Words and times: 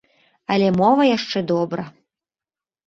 Але 0.55 0.69
мова 0.79 1.03
яшчэ 1.11 1.39
добра. 1.55 1.83